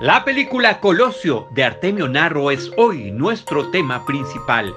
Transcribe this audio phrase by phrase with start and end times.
[0.00, 4.74] La película Colosio de Artemio Narro es hoy nuestro tema principal.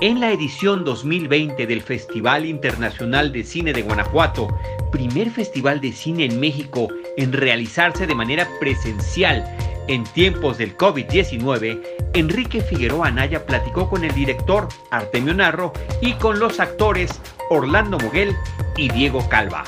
[0.00, 4.48] En la edición 2020 del Festival Internacional de Cine de Guanajuato,
[4.90, 6.88] primer festival de cine en México
[7.18, 9.44] en realizarse de manera presencial
[9.88, 11.78] en tiempos del COVID-19,
[12.14, 17.20] Enrique Figueroa Anaya platicó con el director Artemio Narro y con los actores
[17.50, 18.34] Orlando Moguel
[18.78, 19.64] y Diego Calva.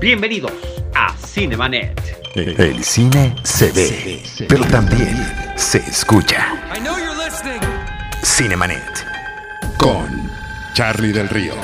[0.00, 0.52] Bienvenidos
[0.94, 2.19] a Cinemanet.
[2.34, 5.16] El cine se ve, pero también
[5.56, 6.46] se escucha.
[8.22, 9.04] Cinemanet.
[9.76, 10.30] Con
[10.72, 11.54] Charlie del Río,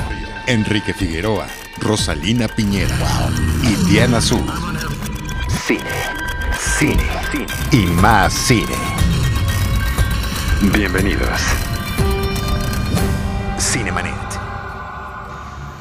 [0.48, 1.46] Enrique Figueroa,
[1.78, 2.96] Rosalina Piñera
[3.62, 4.44] y Diana Azul.
[5.64, 5.82] Cine,
[6.58, 8.74] cine, cine y más cine.
[10.72, 11.40] Bienvenidos.
[13.56, 14.25] Cinemanet.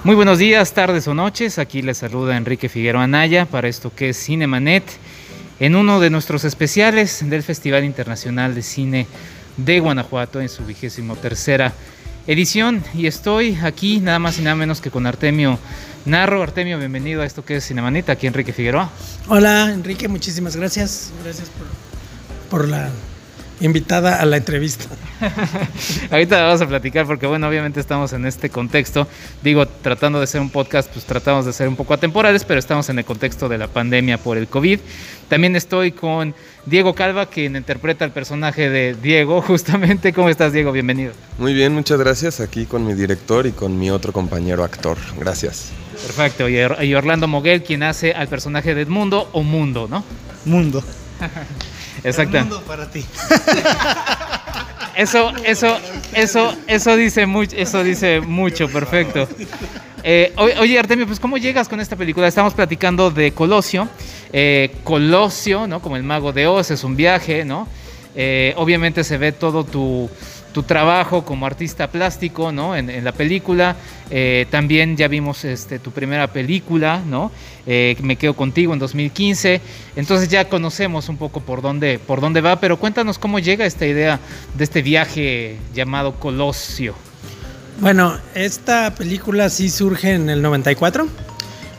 [0.05, 1.57] Muy buenos días, tardes o noches.
[1.57, 4.83] Aquí les saluda Enrique Figueroa Anaya para esto que es Cinemanet,
[5.59, 9.07] en uno de nuestros especiales del Festival Internacional de Cine
[9.57, 11.73] de Guanajuato en su vigésimo tercera
[12.27, 12.83] edición.
[12.93, 15.57] Y estoy aquí nada más y nada menos que con Artemio
[16.05, 16.43] Narro.
[16.43, 18.91] Artemio, bienvenido a esto que es Cinemanet, aquí Enrique Figueroa.
[19.27, 21.11] Hola Enrique, muchísimas gracias.
[21.23, 22.91] Gracias por, por la
[23.61, 24.85] invitada a la entrevista.
[26.11, 29.07] Ahorita vamos a platicar porque bueno, obviamente estamos en este contexto,
[29.43, 32.89] digo, tratando de ser un podcast, pues tratamos de ser un poco atemporales, pero estamos
[32.89, 34.79] en el contexto de la pandemia por el COVID.
[35.29, 40.13] También estoy con Diego Calva, quien interpreta el personaje de Diego, justamente.
[40.13, 40.71] ¿Cómo estás, Diego?
[40.71, 41.13] Bienvenido.
[41.37, 42.39] Muy bien, muchas gracias.
[42.39, 44.97] Aquí con mi director y con mi otro compañero actor.
[45.17, 45.71] Gracias.
[45.93, 46.49] Perfecto.
[46.49, 50.03] Y Orlando Moguel, quien hace al personaje de Edmundo o Mundo, ¿no?
[50.45, 50.83] Mundo.
[52.05, 52.37] Exacto.
[52.39, 53.03] Mundo para ti.
[54.95, 55.77] Eso, eso,
[56.13, 59.27] eso, eso dice mucho, eso dice mucho, perfecto.
[60.03, 62.29] Eh, oye, Artemio, pues ¿cómo llegas con esta película?
[62.29, 63.89] Estamos platicando de Colosio.
[64.31, 65.81] Eh, Colosio, ¿no?
[65.81, 67.67] Como el mago de Oz, es un viaje, ¿no?
[68.15, 70.09] Eh, obviamente se ve todo tu,
[70.55, 72.77] tu trabajo como artista plástico, ¿no?
[72.77, 73.75] En, la película.
[74.09, 77.29] Eh, también ya vimos este, tu primera película, ¿no?
[77.67, 79.59] Eh, Me quedo contigo en 2015.
[79.97, 83.85] Entonces ya conocemos un poco por dónde, por dónde va, pero cuéntanos cómo llega esta
[83.85, 84.21] idea
[84.57, 86.95] de este viaje llamado Colosio.
[87.81, 91.05] Bueno, esta película sí surge en el 94,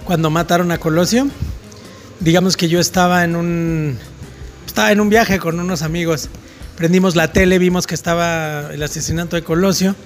[0.04, 1.28] cuando mataron a Colosio.
[2.20, 3.98] Digamos que yo estaba en un,
[4.66, 6.28] estaba en un viaje con unos amigos
[6.76, 9.96] prendimos la tele, vimos que estaba el asesinato de Colosio,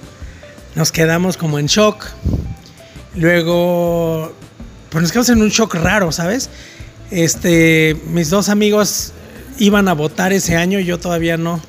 [0.75, 2.05] nos quedamos como en shock.
[3.15, 4.33] Luego,
[4.89, 6.49] pues nos quedamos en un shock raro, ¿sabes?
[7.11, 9.11] Este, mis dos amigos
[9.59, 11.61] iban a votar ese año, yo todavía no,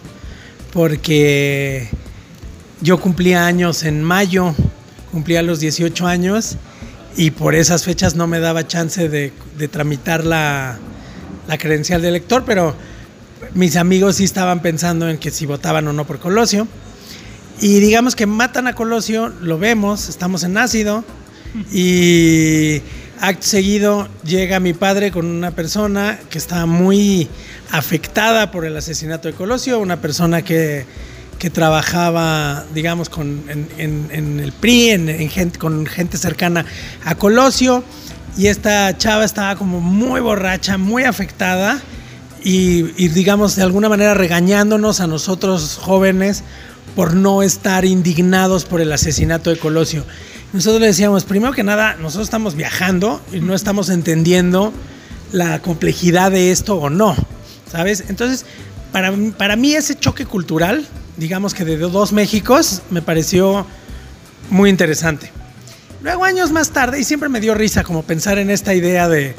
[0.72, 1.88] porque
[2.80, 4.54] yo cumplía años en mayo,
[5.10, 6.56] cumplía los 18 años
[7.16, 9.32] y por esas fechas no me daba chance de,
[9.68, 10.78] tramitar la,
[11.48, 12.74] la credencial de elector, pero
[13.54, 16.66] mis amigos sí estaban pensando en que si votaban o no por Colosio.
[17.60, 21.04] Y digamos que matan a Colosio, lo vemos, estamos en ácido.
[21.72, 22.80] Y
[23.20, 27.28] acto seguido llega mi padre con una persona que estaba muy
[27.70, 30.86] afectada por el asesinato de Colosio, una persona que,
[31.38, 36.64] que trabajaba, digamos, con, en, el PRI, en, con gente cercana
[37.04, 37.84] a Colosio.
[38.36, 41.82] Y esta chava estaba como muy borracha, muy afectada
[42.44, 46.42] y, digamos de alguna manera regañándonos a nosotros jóvenes
[46.96, 50.04] por no estar indignados por el asesinato de Colosio.
[50.52, 54.72] Nosotros le decíamos, primero que nada, nosotros estamos viajando y no estamos entendiendo
[55.32, 57.16] la complejidad de esto o no,
[57.70, 58.04] ¿sabes?
[58.08, 58.44] Entonces,
[58.90, 60.86] para, para mí ese choque cultural,
[61.16, 63.66] digamos que de dos Méxicos, me pareció
[64.50, 65.30] muy interesante.
[66.02, 69.34] Luego, años más tarde, y siempre me dio risa como pensar en esta idea de,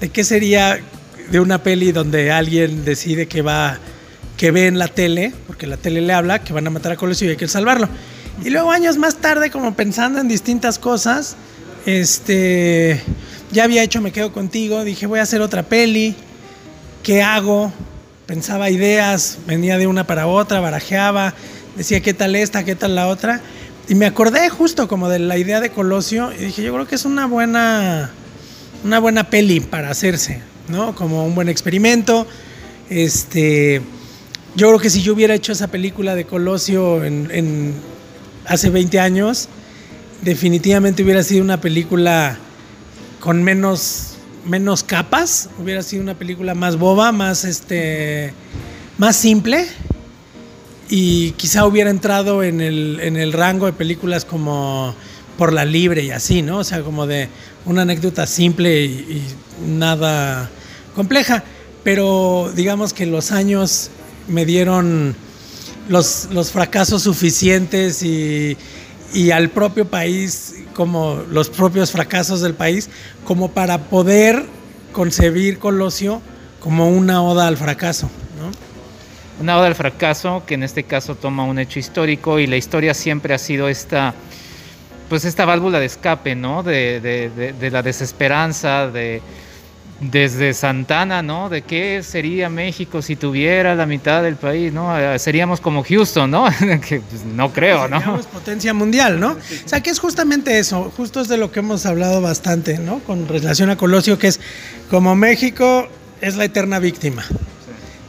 [0.00, 0.80] de qué sería
[1.32, 3.78] de una peli donde alguien decide que va,
[4.36, 6.96] que ve en la tele, porque la tele le habla, que van a matar a
[6.96, 7.88] Colosio y hay que salvarlo.
[8.44, 11.36] Y luego años más tarde, como pensando en distintas cosas,
[11.86, 13.00] este,
[13.50, 16.14] ya había hecho Me Quedo Contigo, dije voy a hacer otra peli,
[17.02, 17.72] ¿qué hago?
[18.26, 21.32] Pensaba ideas, venía de una para otra, barajeaba,
[21.78, 23.40] decía qué tal esta, qué tal la otra.
[23.88, 26.96] Y me acordé justo como de la idea de Colosio y dije, yo creo que
[26.96, 28.10] es una buena,
[28.84, 30.51] una buena peli para hacerse.
[30.68, 30.94] ¿No?
[30.94, 32.26] Como un buen experimento.
[32.88, 33.80] Este,
[34.54, 37.74] yo creo que si yo hubiera hecho esa película de Colosio en,
[38.46, 39.48] hace 20 años,
[40.22, 42.38] definitivamente hubiera sido una película
[43.20, 48.34] con menos, menos capas, hubiera sido una película más boba, más, este,
[48.98, 49.66] más simple
[50.88, 54.94] y quizá hubiera entrado en el, en el rango de películas como
[55.38, 56.58] Por la Libre y así, ¿no?
[56.58, 57.28] O sea, como de
[57.64, 59.22] una anécdota simple y,
[59.66, 60.50] nada
[60.94, 61.44] compleja.
[61.84, 63.90] pero digamos que los años
[64.28, 65.14] me dieron
[65.88, 68.56] los, los fracasos suficientes y,
[69.12, 72.88] y al propio país, como los propios fracasos del país,
[73.24, 74.44] como para poder
[74.92, 76.20] concebir Colosio
[76.60, 78.08] como una oda al fracaso.
[78.38, 78.50] ¿no?
[79.42, 82.94] Una oda al fracaso que en este caso toma un hecho histórico y la historia
[82.94, 84.14] siempre ha sido esta,
[85.12, 86.62] pues esta válvula de escape, ¿no?
[86.62, 89.20] De, de, de, de la desesperanza, de,
[90.00, 91.50] desde Santana, ¿no?
[91.50, 94.98] De qué sería México si tuviera la mitad del país, ¿no?
[94.98, 96.46] Eh, seríamos como Houston, ¿no?
[96.88, 97.98] que pues, no creo, ¿no?
[97.98, 99.32] Seríamos potencia mundial, ¿no?
[99.32, 103.00] O sea, que es justamente eso, justo es de lo que hemos hablado bastante, ¿no?
[103.00, 104.40] Con relación a Colosio, que es
[104.88, 105.88] como México
[106.22, 107.22] es la eterna víctima.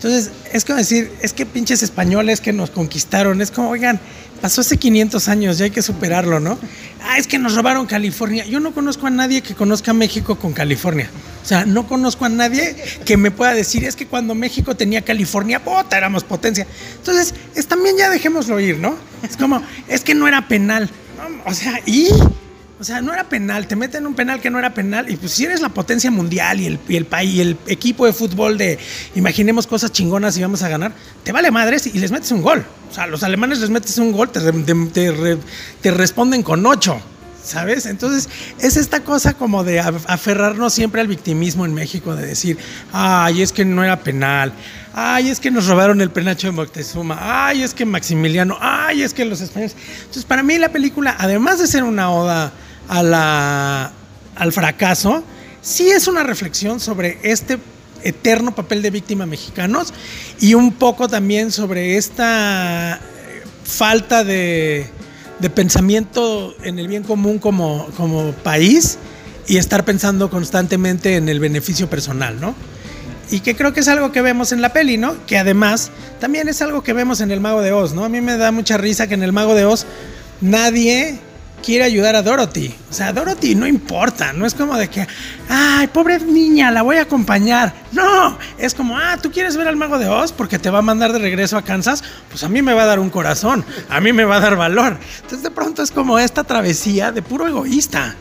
[0.04, 4.00] Entonces, es como decir, es que pinches españoles que nos conquistaron, es como, oigan,
[4.44, 6.60] pasó hace 500 años, ya hay que superarlo, ¿no?
[7.02, 8.44] Ah, es que nos robaron California.
[8.44, 11.10] Yo no conozco a nadie que conozca México con California.
[11.42, 12.76] O sea, no conozco a nadie
[13.06, 16.68] que me pueda decir, es que cuando México tenía California, puta, éramos potencia.
[16.98, 18.98] Entonces, es, también ya dejémoslo ir, ¿no?
[19.22, 20.90] Es como, es que no era penal.
[21.46, 22.10] O sea, ¿y?
[22.84, 25.32] O sea, no era penal, te meten un penal que no era penal y pues
[25.32, 28.78] si eres la potencia mundial y el, el país y el equipo de fútbol de
[29.16, 30.92] imaginemos cosas chingonas y vamos a ganar,
[31.24, 32.66] te vale madres y les metes un gol.
[32.92, 35.38] O sea, los alemanes les metes un gol, te, te, te,
[35.80, 37.00] te responden con ocho.
[37.42, 37.86] ¿Sabes?
[37.86, 42.58] Entonces, es esta cosa como de aferrarnos siempre al victimismo en México, de decir,
[42.94, 44.54] ay, es que no era penal,
[44.94, 49.14] ay, es que nos robaron el penacho de Moctezuma, ay, es que Maximiliano, ay, es
[49.14, 49.76] que los españoles.
[50.00, 52.54] Entonces, para mí la película, además de ser una oda
[52.88, 53.92] a la,
[54.36, 55.24] al fracaso,
[55.62, 57.60] sí es una reflexión sobre este
[58.04, 59.94] eterno papel de víctima mexicanos
[60.40, 63.00] y un poco también sobre esta
[63.64, 64.90] falta de
[65.44, 68.98] de pensamiento en el bien común como, como país
[69.46, 72.56] y estar pensando constantemente en el beneficio personal, ¿no?
[73.30, 75.18] Y que creo que es algo que vemos en la peli, ¿no?
[75.26, 75.92] Que además
[76.22, 78.06] también es algo que vemos en El Mago de Oz, ¿no?
[78.06, 79.86] A mí me da mucha risa que en El Mago de Oz
[80.40, 81.20] nadie
[81.64, 82.76] quiere ayudar a Dorothy.
[82.90, 85.08] O sea, Dorothy no importa, no es como de que,
[85.50, 87.74] ay, pobre niña, la voy a acompañar.
[87.92, 90.82] No, es como, ah, tú quieres ver al mago de Oz porque te va a
[90.84, 94.00] mandar de regreso a Kansas, pues a mí me va a dar un corazón, a
[94.00, 94.98] mí me va a dar valor.
[95.16, 98.16] Entonces de pronto es como esta travesía de puro egoísta.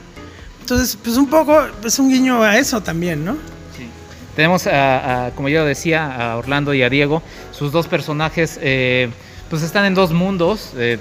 [0.60, 3.32] Entonces, pues un poco es un guiño a eso también, ¿no?
[3.76, 3.88] Sí.
[4.36, 8.58] Tenemos, a, a, como yo decía, a Orlando y a Diego, sus dos personajes.
[8.62, 9.10] Eh,
[9.50, 10.70] pues están en dos mundos.
[10.76, 10.98] Eh,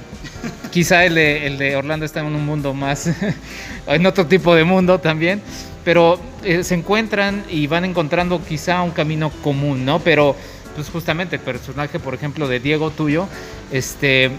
[0.72, 3.10] quizá el de, Orlando está en un mundo más,
[3.88, 5.42] en otro tipo de mundo también,
[5.84, 10.00] pero eh, se encuentran y van encontrando quizá un camino común, ¿no?
[10.00, 10.36] Pero
[10.76, 13.28] pues justamente el personaje, por ejemplo, de Diego tuyo,
[13.72, 14.32] este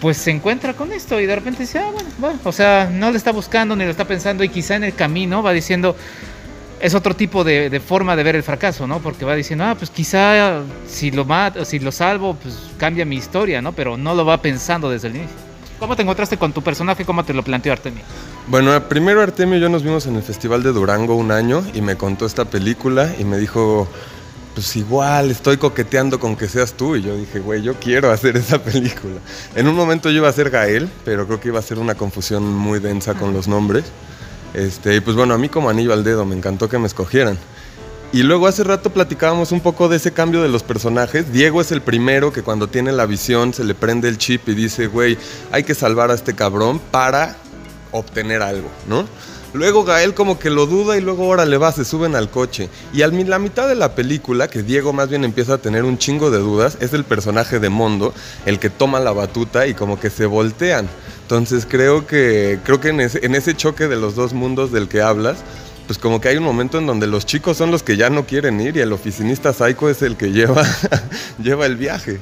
[0.00, 3.12] pues se encuentra con esto y de repente dice, ah, bueno, bueno, o sea, no
[3.12, 5.94] le está buscando ni lo está pensando y quizá en el camino va diciendo,
[6.82, 8.98] es otro tipo de, forma de ver el fracaso, ¿no?
[8.98, 13.16] Porque va diciendo, ah, pues quizá si lo mato, si lo salvo, pues cambia mi
[13.16, 13.72] historia, ¿no?
[13.72, 15.36] Pero no lo va pensando desde el inicio.
[15.78, 17.04] ¿Cómo te encontraste con tu personaje?
[17.04, 18.02] ¿Cómo te lo planteó Artemio?
[18.48, 21.82] Bueno, primero Artemio y yo nos vimos en el Festival de Durango un año y
[21.82, 23.88] me contó esta película y me dijo,
[24.54, 26.96] pues igual estoy coqueteando con que seas tú.
[26.96, 29.20] Y yo dije, güey, yo quiero hacer esa película.
[29.54, 31.94] En un momento yo iba a ser Gael, pero creo que iba a ser una
[31.94, 33.84] confusión muy densa con los nombres.
[34.54, 37.38] Este, y pues bueno, a mí como anillo al dedo, me encantó que me escogieran.
[38.12, 41.32] Y luego hace rato platicábamos un poco de ese cambio de los personajes.
[41.32, 44.54] Diego es el primero que cuando tiene la visión se le prende el chip y
[44.54, 45.16] dice, güey,
[45.50, 47.36] hay que salvar a este cabrón para
[47.90, 49.06] obtener algo, ¿no?
[49.54, 52.68] Luego Gael como que lo duda y luego ahora le va, se suben al coche.
[52.92, 55.98] Y a la mitad de la película, que Diego más bien empieza a tener un
[55.98, 58.14] chingo de dudas, es el personaje de Mondo,
[58.46, 60.88] el que toma la batuta y como que se voltean.
[61.22, 64.88] Entonces creo que, creo que en, ese, en ese choque de los dos mundos del
[64.88, 65.38] que hablas,
[65.86, 68.24] pues como que hay un momento en donde los chicos son los que ya no
[68.24, 70.64] quieren ir y el oficinista psycho es el que lleva,
[71.42, 72.18] lleva el viaje.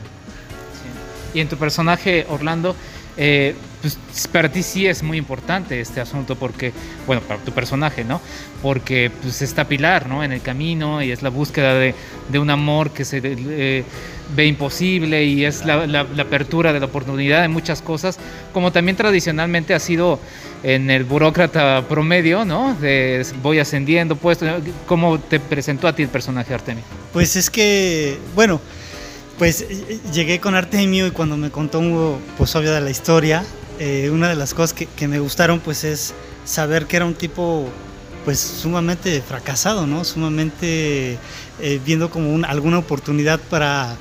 [1.33, 2.75] Y en tu personaje, Orlando,
[3.17, 6.73] eh, pues para ti sí es muy importante este asunto porque,
[7.07, 8.21] bueno, para tu personaje, ¿no?
[8.63, 10.23] Porque pues está Pilar, ¿no?
[10.23, 11.95] En el camino y es la búsqueda de,
[12.29, 13.85] de un amor que se eh,
[14.35, 18.19] ve imposible y es la, la, la, apertura de la oportunidad de muchas cosas,
[18.53, 20.21] como también tradicionalmente ha sido
[20.63, 22.75] en el burócrata promedio, ¿no?
[22.75, 24.47] De voy ascendiendo, puesto.
[24.87, 26.85] ¿Cómo te presentó a ti el personaje Artemio?
[27.13, 28.61] Pues es que, bueno,
[29.39, 29.67] pues
[30.13, 33.43] llegué con Artemio y cuando me contó, pues obvio de la historia,
[33.81, 37.15] eh, una de las cosas que, que, me gustaron pues es saber que era un
[37.15, 37.67] tipo
[38.25, 40.05] pues sumamente fracasado, ¿no?
[40.05, 41.19] Sumamente
[41.61, 43.97] eh, viendo como un, alguna oportunidad para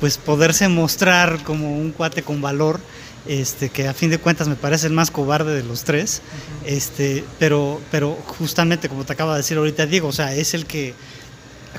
[0.00, 2.80] pues poderse mostrar como un cuate con valor,
[3.26, 6.64] este, que a fin de cuentas me parece el más cobarde de los tres, uh
[6.64, 6.68] -huh.
[6.72, 10.64] este, pero, pero justamente como te acaba de decir ahorita Diego, o sea, es el
[10.64, 10.94] que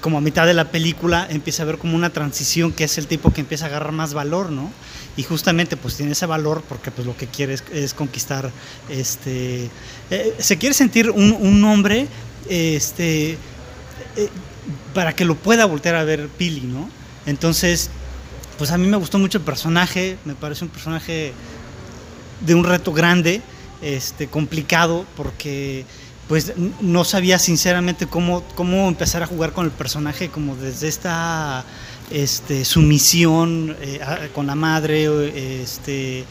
[0.02, 3.08] como a mitad de la película empieza a ver como una transición que es el
[3.08, 4.72] tipo que empieza a agarrar más valor, ¿no?
[5.18, 8.52] Y justamente pues tiene ese valor porque pues lo que quiere es, conquistar,
[8.90, 9.70] este,
[10.10, 12.08] eh, se quiere sentir un, un hombre,
[12.48, 14.30] este, eh,
[14.94, 16.90] para que lo pueda voltear a ver Pili, ¿no?
[17.26, 17.90] Entonces,
[18.58, 21.34] pues a mí me gustó mucho el personaje, me parece un personaje
[22.42, 23.42] de un reto grande,
[23.82, 25.86] este, complicado, porque
[26.30, 31.66] pues no sabía sinceramente cómo, cómo empezar a jugar con el personaje, como desde esta
[32.12, 34.00] este, sumisión eh,
[34.36, 36.26] con la madre, este,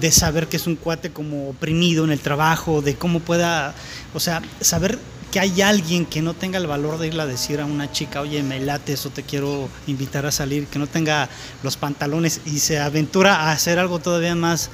[0.00, 3.74] de saber que es un cuate como oprimido en el trabajo, de cómo pueda,
[4.12, 4.98] o sea, saber
[5.30, 8.20] que hay alguien que no tenga el valor de irle a decir a una chica,
[8.20, 11.30] oye, me late eso, te quiero invitar a salir, que no tenga
[11.62, 14.68] los pantalones y se aventura a hacer algo todavía más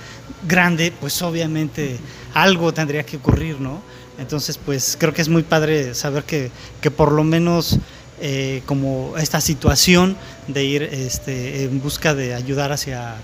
[0.48, 1.96] grande, pues obviamente
[2.34, 3.80] algo tendría que ocurrir, ¿no?
[4.18, 7.78] Entonces, pues creo que es muy padre saber que, que por lo menos
[8.20, 10.16] eh, como esta situación
[10.48, 13.14] de ir este, en busca de ayudar hacia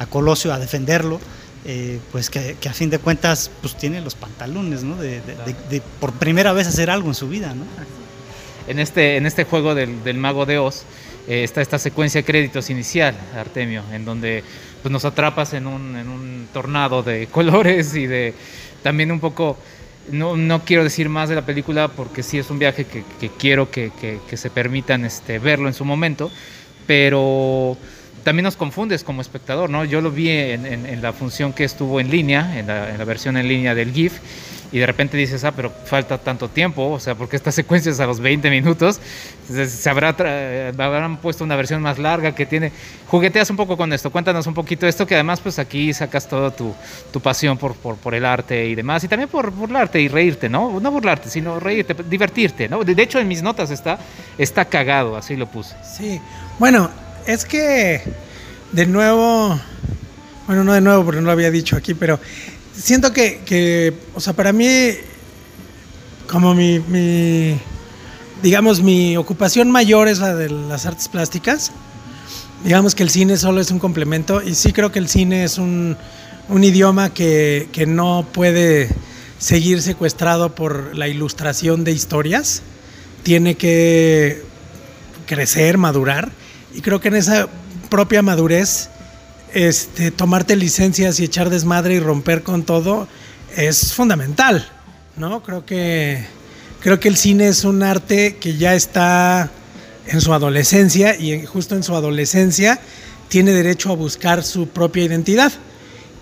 [0.00, 1.20] a Colosio a defenderlo,
[1.64, 4.96] eh, pues que, a fin de cuentas pues tiene los pantalones, ¿no?
[4.96, 5.20] De,
[6.00, 7.64] por primera vez hacer algo en su vida, ¿no?
[8.66, 10.82] En este, en este juego del, del Mago de Oz
[11.28, 14.42] eh, está esta secuencia de créditos inicial, Artemio, en donde
[14.82, 18.34] pues, nos atrapas en un, en un tornado de colores y de
[18.82, 19.56] también un poco
[20.10, 23.70] no, no, quiero decir más de la película porque sí es un viaje que, quiero
[23.70, 23.90] que,
[24.32, 26.30] se permitan este, verlo en su momento,
[26.86, 27.76] pero
[28.24, 29.84] también nos confundes como espectador, ¿no?
[29.84, 33.74] Yo lo vi en, la función que estuvo en línea, en la, versión en línea
[33.74, 34.18] del GIF,
[34.72, 38.00] y de repente dices, ah, pero falta tanto tiempo, o sea, porque esta secuencia es
[38.00, 39.00] a los 20 minutos,
[39.46, 42.72] se habrá habrán puesto una versión más larga que tiene.
[43.08, 46.50] Jugueteas un poco con esto, cuéntanos un poquito esto, que además, pues aquí sacas toda
[46.50, 46.74] tu,
[47.12, 50.48] tu pasión por, por, por, el arte y demás, y también por burlarte y reírte,
[50.48, 50.80] ¿no?
[50.80, 52.82] No burlarte, sino reírte, divertirte, ¿no?
[52.82, 53.98] De hecho, en mis notas está,
[54.38, 55.76] está cagado, así lo puse.
[55.84, 56.18] Sí,
[56.58, 56.90] bueno,
[57.26, 58.00] es que
[58.72, 59.60] de nuevo,
[60.46, 62.18] bueno, no de nuevo porque no lo había dicho aquí, pero
[62.74, 64.90] siento que, o sea, para mí,
[66.30, 67.58] como mi,
[68.42, 71.72] digamos, mi ocupación mayor es la de las artes plásticas.
[72.64, 75.58] Digamos que el cine solo es un complemento y sí creo que el cine es
[75.58, 75.96] un,
[76.48, 78.88] idioma que, que, no puede
[79.38, 82.62] seguir secuestrado por la ilustración de historias.
[83.24, 84.42] Tiene que
[85.26, 86.30] crecer, madurar
[86.74, 87.48] y creo que en esa
[87.90, 88.90] propia madurez
[89.54, 93.08] este, tomarte licencias y echar desmadre y romper con todo
[93.56, 94.68] es fundamental,
[95.16, 95.42] ¿no?
[95.42, 96.24] Creo que,
[96.80, 99.50] creo que el cine es un arte que ya está
[100.06, 102.80] en su adolescencia y justo en su adolescencia
[103.28, 105.52] tiene derecho a buscar su propia identidad.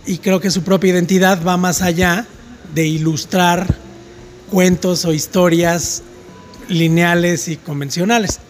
[0.06, 2.26] Y creo que su propia identidad va más allá
[2.75, 3.66] de ilustrar
[4.50, 6.02] cuentos o historias
[6.68, 8.40] lineales y convencionales.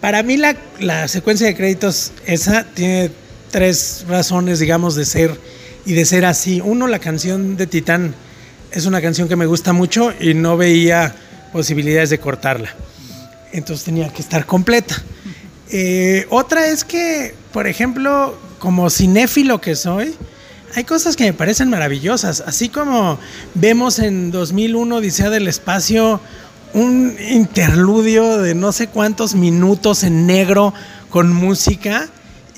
[0.00, 3.10] Para mí la, la secuencia de créditos esa tiene
[3.50, 5.38] tres razones, digamos, de ser
[5.84, 6.60] y de ser así.
[6.62, 8.14] Uno, la canción de Titán
[8.70, 11.14] es una canción que me gusta mucho y no veía
[11.52, 12.74] posibilidades de cortarla.
[13.52, 15.02] Entonces tenía que estar completa.
[15.70, 20.14] Eh, otra es que, por ejemplo, como cinéfilo que soy,
[20.74, 22.42] hay cosas que me parecen maravillosas.
[22.46, 23.18] Así como
[23.54, 26.20] vemos en 2001 Odisea del Espacio
[26.74, 30.74] un interludio de no sé cuántos minutos en negro
[31.08, 32.08] con música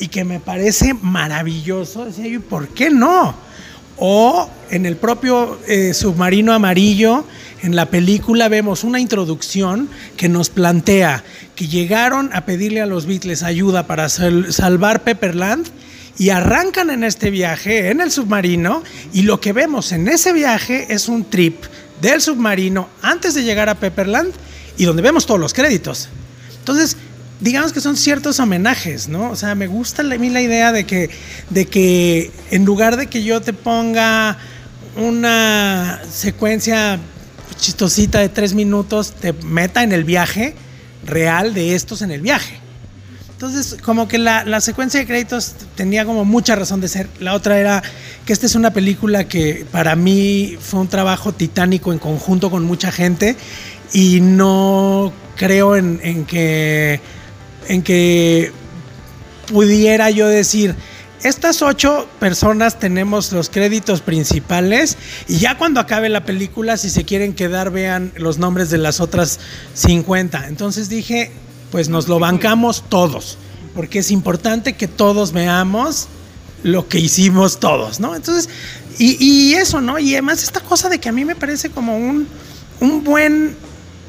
[0.01, 2.07] y que me parece maravilloso.
[2.07, 3.35] Decía yo, ¿por qué no?
[3.99, 7.25] O en el propio eh, submarino amarillo,
[7.63, 11.23] en la película vemos una introducción que nos plantea
[11.55, 15.67] que llegaron a pedirle a los Beatles ayuda para salvar Pepperland
[16.19, 20.87] y arrancan en este viaje en el submarino y lo que vemos en ese viaje
[20.89, 21.65] es un trip
[22.01, 24.33] del submarino antes de llegar a Pepperland
[24.79, 26.09] y donde vemos todos los créditos.
[26.59, 26.97] Entonces,
[27.41, 29.31] digamos que son ciertos homenajes, ¿no?
[29.31, 31.11] O sea, me gusta a mí la idea de que,
[31.49, 34.39] de que en lugar de que yo te ponga
[34.97, 36.99] una secuencia
[37.57, 40.55] chistosita de tres minutos, te meta en el viaje
[41.05, 42.59] real de estos en el viaje.
[43.33, 47.09] Entonces, como que la, la, secuencia de créditos tenía como mucha razón de ser.
[47.21, 47.83] La otra era
[48.27, 52.65] que esta es una película que para mí fue un trabajo titánico en conjunto con
[52.67, 53.37] mucha gente
[53.95, 57.01] y no creo en, en que
[57.71, 58.51] en que
[59.47, 60.75] pudiera yo decir,
[61.23, 64.99] estas ocho personas tenemos los créditos principales
[65.29, 68.99] y ya cuando acabe la película, si se quieren quedar, vean los nombres de las
[68.99, 69.39] otras
[69.75, 70.49] 50.
[70.49, 71.31] Entonces dije,
[71.71, 73.39] pues nos lo bancamos todos,
[73.77, 76.09] porque es importante que todos veamos
[76.65, 78.17] lo que hicimos todos, ¿no?
[78.17, 78.49] Entonces,
[78.99, 80.01] y, eso, ¿no?
[80.01, 82.27] Y además esta cosa de que a mí me parece como un,
[82.81, 83.55] un buen,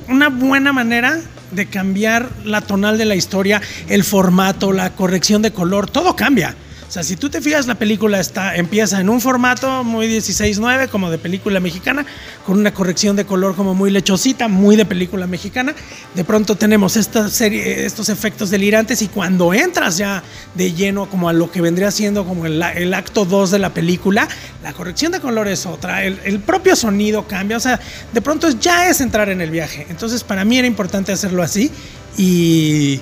[0.09, 5.51] una buena manera de cambiar la tonal de la historia, el formato, la corrección de
[5.51, 6.55] color, todo cambia.
[6.91, 10.89] O sea, si tú te fijas, la película está, empieza en un formato muy 16-9,
[10.89, 12.05] como de película mexicana,
[12.45, 15.73] con una corrección de color como muy lechosita, muy de película mexicana.
[16.15, 20.21] De pronto tenemos estos efectos delirantes y cuando entras ya
[20.53, 24.27] de lleno como a lo que vendría siendo como el, acto 2 de la película,
[24.61, 27.79] la corrección de color es otra, el, el propio sonido cambia, o sea,
[28.11, 29.87] de pronto ya es entrar en el viaje.
[29.89, 31.71] Entonces para mí era importante hacerlo así
[32.17, 32.99] y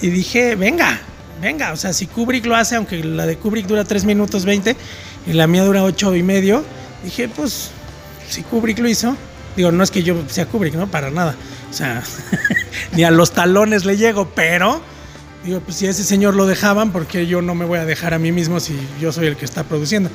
[0.00, 1.00] dije, venga,
[1.42, 4.76] venga, o sea, si Kubrick lo hace, aunque la de Kubrick dura 3 minutos 20
[5.26, 6.64] y la mía dura 8 y medio,
[7.02, 7.72] dije, pues,
[8.28, 9.16] si Kubrick lo hizo,
[9.56, 10.86] digo, no es que yo sea Kubrick, ¿no?
[10.86, 11.34] Para nada.
[11.68, 12.02] O sea,
[12.92, 14.80] ni a los talones le llego, pero,
[15.44, 18.20] digo, pues si ese señor lo dejaban, porque yo no me voy a dejar a
[18.20, 20.10] mí mismo si yo soy el que está produciendo?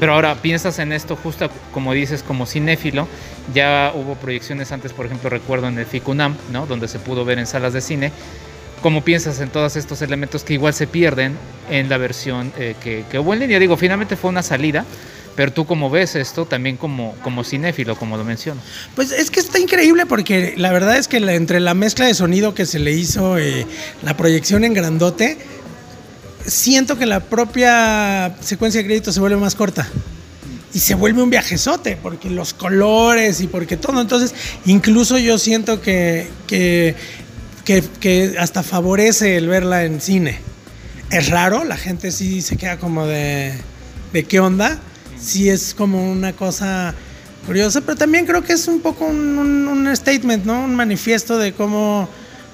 [0.00, 3.06] Pero ahora piensas en esto justo como dices, como cinéfilo,
[3.54, 6.66] ya hubo proyecciones antes, por ejemplo, recuerdo en el FICUNAM, ¿no?
[6.66, 8.10] Donde se pudo ver en salas de cine
[8.82, 11.36] ¿Cómo piensas en todos estos elementos que igual se pierden
[11.68, 13.58] en la versión eh, que, que, hubo en línea?
[13.58, 14.86] Digo, finalmente fue una salida,
[15.36, 18.60] pero tú cómo ves esto también como, como cinéfilo, como lo menciono.
[18.94, 22.54] Pues es que está increíble porque la verdad es que entre la mezcla de sonido
[22.54, 23.66] que se le hizo, eh,
[24.02, 25.38] la proyección en grandote,
[26.46, 29.88] siento que la propia secuencia de crédito se vuelve más corta
[30.72, 34.00] y se vuelve un viajezote, porque los colores y porque todo.
[34.00, 34.34] Entonces,
[34.66, 36.94] incluso yo siento que, que
[38.00, 40.38] que, hasta favorece el verla en cine.
[41.10, 43.52] Es raro, la gente sí se queda como de,
[44.12, 44.78] de qué onda.
[45.18, 46.94] Sí es como una cosa
[47.46, 50.64] curiosa, pero también creo que es un poco un statement, ¿no?
[50.64, 52.08] Un manifiesto de cómo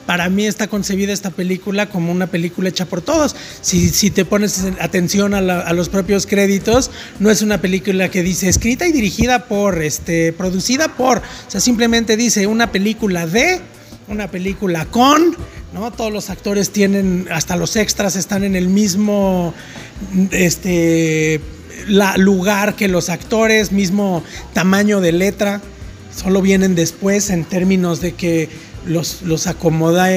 [0.07, 3.35] para mí está concebida esta película como una película hecha por todos.
[3.61, 8.09] Si, si te pones atención a, la, a, los propios créditos, no es una película
[8.09, 13.27] que dice escrita y dirigida por, este, producida por, o sea, simplemente dice una película
[13.27, 13.61] de
[14.09, 15.37] una película con,
[15.73, 15.93] ¿no?
[15.93, 19.53] Todos los actores tienen, hasta los extras están en el mismo
[20.31, 21.41] este,
[21.89, 25.61] la, lugar que los actores, mismo tamaño de letra,
[26.15, 28.49] solo vienen después en términos de que
[28.87, 30.09] los, los acomoda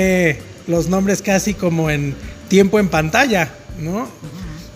[0.68, 2.16] los nombres casi como en
[2.48, 4.08] tiempo en pantalla, ¿no?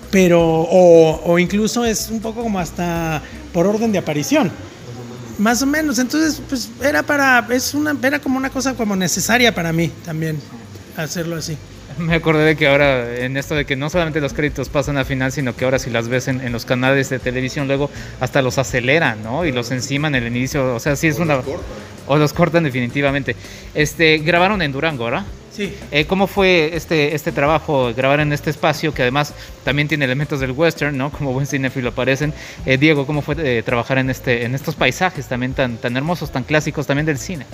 [0.10, 4.52] Pero, o, o incluso es un poco como hasta por orden de aparición
[5.44, 6.00] más o menos.
[6.00, 10.40] Entonces, pues era para, es una, era como una cosa como necesaria para mí también
[10.98, 11.58] hacerlo así.
[12.00, 15.06] Me acordé de que ahora, en esto de que no solamente los créditos pasan al
[15.06, 18.42] final, sino que ahora si las ves en, en los canales de televisión, luego hasta
[18.42, 19.46] los aceleran, ¿no?
[19.46, 20.74] Y los enciman en el inicio.
[20.74, 21.36] O sea, sí es o una.
[21.36, 21.46] Los
[22.08, 23.36] o los cortan definitivamente.
[23.74, 25.26] Este, grabaron en Durango, ¿verdad?
[25.54, 25.72] Sí.
[25.92, 30.40] Eh, ¿Cómo fue este, este trabajo, grabar en este espacio que además también tiene elementos
[30.40, 31.12] del western, ¿no?
[31.12, 32.34] Como buen cinéfilo aparecen.
[32.66, 36.32] Eh, Diego, ¿cómo fue eh, trabajar en, este, en estos paisajes también tan, tan hermosos,
[36.32, 37.46] tan clásicos también del cine?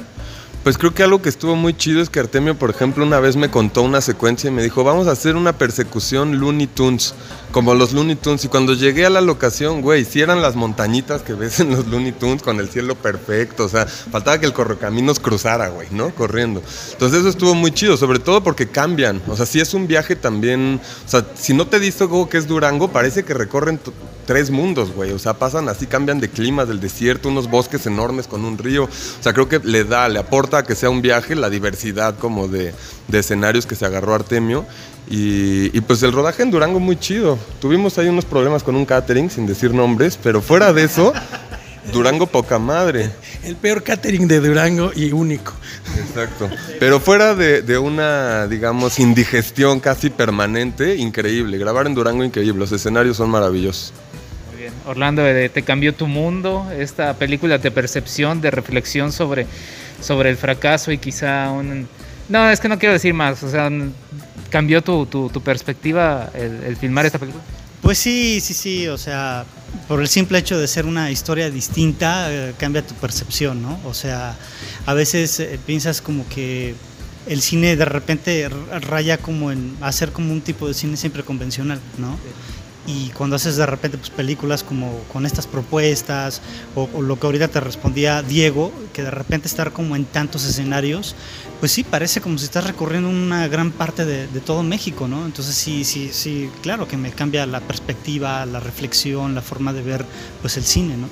[0.69, 3.35] Pues creo que algo que estuvo muy chido es que Artemio, por ejemplo, una vez
[3.35, 7.15] me contó una secuencia y me dijo, vamos a hacer una persecución Looney Tunes,
[7.51, 8.45] como los Looney Tunes.
[8.45, 11.87] Y cuando llegué a la locación, güey, si eran las montañitas que ves en los
[11.87, 16.13] Looney Tunes con el cielo perfecto, o sea, faltaba que el correcaminos cruzara, güey, ¿no?
[16.13, 16.61] Corriendo.
[16.91, 19.23] Entonces eso estuvo muy chido, sobre todo porque cambian.
[19.27, 22.37] O sea, si es un viaje también, o sea, si no te dice algo que
[22.37, 23.79] es Durango, parece que recorren
[24.29, 25.11] tres mundos, güey.
[25.11, 28.83] O sea, pasan así, cambian de clima, del desierto, unos bosques enormes con un río.
[28.83, 32.15] O sea, creo que le da, le aporta a que sea un viaje la diversidad
[32.17, 32.73] como de,
[33.07, 34.65] de escenarios que se agarró Artemio.
[35.09, 37.39] Y, y, pues el rodaje en Durango muy chido.
[37.59, 41.13] Tuvimos ahí unos problemas con un catering, sin decir nombres, pero fuera de eso,
[41.91, 43.09] Durango poca madre.
[43.43, 45.53] El peor catering de Durango y único.
[45.97, 46.49] Exacto.
[46.79, 51.57] Pero fuera de, de, una, digamos, indigestión casi permanente, increíble.
[51.57, 52.59] Grabar en Durango increíble.
[52.59, 53.93] Los escenarios son maravillosos.
[54.51, 54.73] Muy bien.
[54.85, 56.67] Orlando, te cambió tu mundo.
[56.77, 59.47] Esta película de percepción, de reflexión sobre,
[60.01, 61.87] sobre el fracaso y quizá un...
[62.27, 63.41] No, es que no quiero decir más.
[63.43, 63.69] O sea,
[64.49, 67.43] cambió tu, tu, tu perspectiva el, filmar esta película.
[67.81, 69.45] Pues sí, sí, sí, o sea,
[69.87, 73.79] por el simple hecho de ser una historia distinta, eh, cambia tu percepción, ¿no?
[73.85, 74.35] O sea,
[74.85, 76.75] a veces eh, piensas como que
[77.27, 78.49] el cine de repente
[78.81, 82.17] raya como en hacer como un tipo de cine siempre convencional, ¿no?
[82.89, 86.41] Y cuando haces de repente pues, películas como con estas propuestas,
[86.73, 90.43] o, o, lo que ahorita te respondía Diego, que de repente estar como en tantos
[90.43, 91.15] escenarios,
[91.59, 95.25] pues sí, parece como si estás recorriendo una gran parte de, de, todo México, ¿no?
[95.25, 99.83] Entonces sí, sí, sí, claro que me cambia la perspectiva, la reflexión, la forma de
[99.83, 100.05] ver
[100.41, 101.07] pues el cine, ¿no?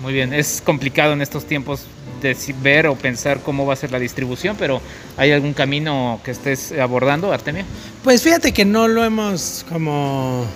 [0.00, 1.86] Muy bien, es complicado en estos tiempos
[2.20, 4.82] de ver o pensar cómo va a ser la distribución, pero
[5.16, 7.64] ¿hay algún camino que estés abordando, Artemio?
[8.02, 10.46] Pues fíjate que no lo hemos como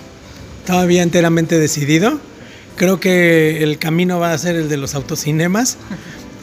[0.69, 2.19] todavía enteramente decidido.
[2.75, 5.77] Creo que el camino va a ser el de los autocinemas.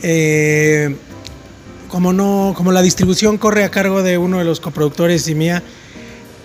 [0.02, 0.96] Eh,
[1.86, 5.62] como no, como la distribución corre a cargo de uno de los coproductores y mía,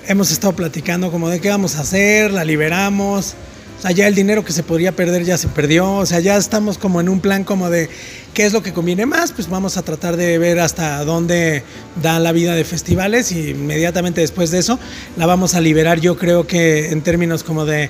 [0.08, 3.34] hemos estado platicando como de qué vamos a hacer, la liberamos.
[3.82, 5.92] O sea, ya el dinero que se podría perder ya se perdió.
[5.94, 7.90] O sea, ya estamos como en un plan como de
[8.36, 9.32] qué es lo que conviene más.
[9.32, 11.64] Pues vamos a tratar de ver hasta dónde
[12.00, 14.78] da la vida de festivales y inmediatamente después de eso
[15.18, 16.00] la vamos a liberar.
[16.00, 17.90] Yo creo que en términos como de,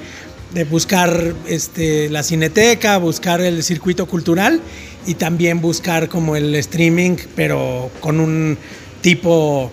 [0.54, 4.62] de buscar este, la cineteca, buscar el circuito cultural
[5.06, 8.58] y también buscar como el streaming, pero con un
[9.02, 9.70] tipo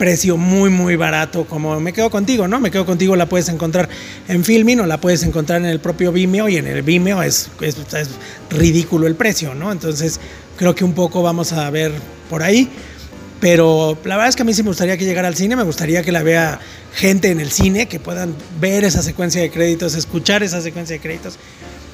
[0.00, 2.58] precio muy, muy barato, como me quedo contigo, ¿no?
[2.58, 3.86] Me quedo contigo, la puedes encontrar
[4.28, 7.50] en Filmin o la puedes encontrar en el propio Vimeo y en el Vimeo es,
[7.60, 7.76] es,
[8.48, 9.70] ridículo el precio, ¿no?
[9.70, 10.18] Entonces
[10.56, 11.92] creo que un poco vamos a ver
[12.30, 12.70] por ahí.
[13.40, 15.64] Pero la verdad es que a mí sí me gustaría que llegara al cine, me
[15.64, 16.60] gustaría que la vea
[16.94, 21.00] gente en el cine, que puedan ver esa secuencia de créditos, escuchar esa secuencia de
[21.00, 21.38] créditos,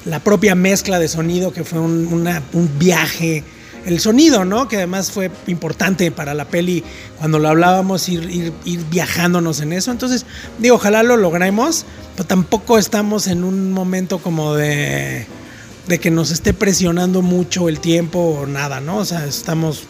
[0.05, 2.07] la propia mezcla de sonido que fue un,
[2.53, 3.43] un viaje
[3.87, 4.67] el sonido, ¿no?
[4.67, 6.83] Que además fue importante para la peli
[7.17, 9.91] cuando lo hablábamos, ir, ir, viajándonos en eso.
[9.91, 10.25] Entonces,
[10.59, 15.25] digo, ojalá lo logremos, pero tampoco estamos en un momento como de,
[15.87, 18.97] de que nos esté presionando mucho el tiempo o nada, ¿no?
[18.97, 19.83] O sea, estamos,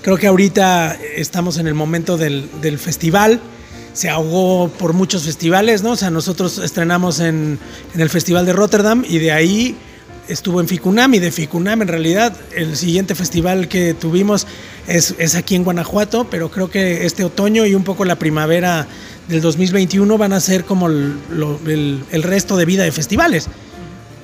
[0.00, 3.40] creo que ahorita estamos en el momento del, del festival
[3.92, 5.90] se ahogó por muchos festivales, ¿no?
[5.90, 7.58] O sea, nosotros estrenamos en,
[7.94, 9.76] en, el Festival de Rotterdam y de ahí
[10.28, 14.46] estuvo en Ficunam y de Ficunam en realidad el siguiente festival que tuvimos
[14.86, 18.86] es, es, aquí en Guanajuato, pero creo que este otoño y un poco la primavera
[19.28, 21.16] del 2021 van a ser como el,
[21.66, 23.48] el, el resto de vida de festivales.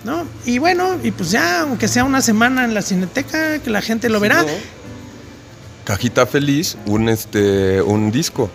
[0.05, 0.27] ¿no?
[0.45, 4.09] Y bueno, y pues ya, aunque sea una semana en la cineteca, que la gente
[4.09, 4.45] lo verá.
[5.85, 8.51] Cajita feliz, un, este, un disco.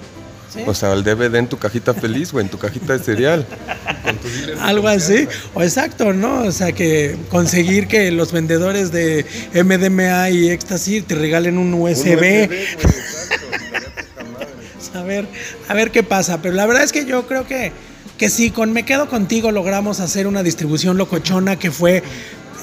[0.65, 3.45] O sea, el DVD en tu cajita feliz o en tu cajita de cereal.
[4.61, 5.27] Algo así.
[5.53, 6.43] O exacto, ¿no?
[6.43, 12.49] O sea, que conseguir que los vendedores de MDMA y Ecstasy te regalen un USB.
[14.95, 15.27] a ver,
[15.67, 16.41] a ver qué pasa.
[16.41, 17.71] Pero la verdad es que yo creo que,
[18.17, 22.01] que sí, con Me Quedo Contigo logramos hacer una distribución locochona que fue,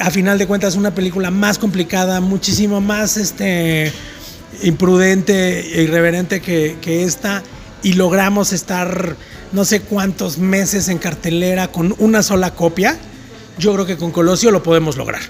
[0.01, 3.93] a final de cuentas, una película más complicada, muchísimo más este
[4.63, 7.43] imprudente e irreverente que, que esta
[7.87, 9.15] y logramos estar
[9.53, 12.99] no sé cuántos meses en cartelera con una sola copia,
[13.61, 15.21] yo creo que con Colosio lo podemos lograr.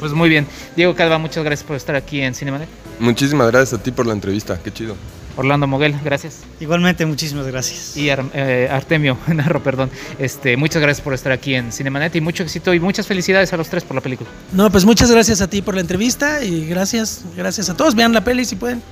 [0.00, 0.48] Pues muy bien.
[0.74, 2.68] Diego Calva, muchas gracias por estar aquí en Cinemanet.
[2.98, 4.96] Muchísimas gracias a ti por la entrevista, qué chido.
[5.36, 6.40] Orlando Moguel, gracias.
[6.58, 7.96] Igualmente, muchísimas gracias.
[7.96, 9.92] Y eh, Artemio Narro, perdón.
[10.18, 13.56] Este, muchas gracias por estar aquí en Cinemanet y mucho éxito y muchas felicidades a
[13.56, 14.28] los tres por la película.
[14.50, 17.94] No, pues muchas gracias a ti por la entrevista y gracias, gracias a todos.
[17.94, 18.82] Vean la peli si pueden.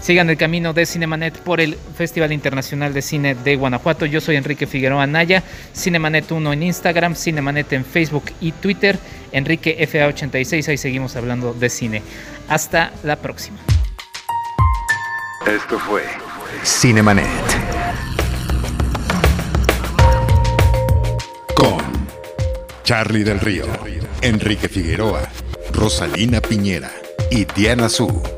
[0.00, 4.06] Sigan el camino de Cinemanet por el Festival Internacional de Cine de Guanajuato.
[4.06, 5.42] Yo soy Enrique Figueroa Naya,
[5.74, 8.98] Cinemanet1 en Instagram, Cinemanet en Facebook y Twitter,
[9.32, 12.02] Enrique FA86, ahí seguimos hablando de cine.
[12.48, 13.58] Hasta la próxima.
[15.46, 16.02] Esto fue
[16.64, 17.26] Cinemanet.
[21.54, 21.82] Con
[22.84, 23.66] Charlie del Río,
[24.22, 25.28] Enrique Figueroa,
[25.72, 26.90] Rosalina Piñera
[27.30, 28.37] y Diana Su.